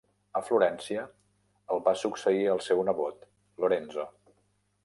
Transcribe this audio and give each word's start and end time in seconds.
A 0.37 0.41
Florència, 0.45 1.03
el 1.75 1.83
va 1.89 1.95
succeir 2.05 2.49
el 2.57 2.65
seu 2.71 2.85
nebot 2.89 3.29
Lorenzo. 3.65 4.09